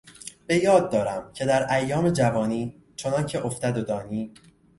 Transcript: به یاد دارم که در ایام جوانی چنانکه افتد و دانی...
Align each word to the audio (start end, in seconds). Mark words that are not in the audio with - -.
به 0.47 0.55
یاد 0.57 0.91
دارم 0.91 1.31
که 1.33 1.45
در 1.45 1.73
ایام 1.75 2.09
جوانی 2.09 2.75
چنانکه 2.95 3.45
افتد 3.45 3.77
و 3.77 3.81
دانی... 3.81 4.33